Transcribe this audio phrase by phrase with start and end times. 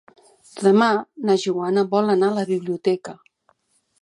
[0.67, 0.87] Demà
[1.29, 3.19] na Joana vol anar a la biblioteca.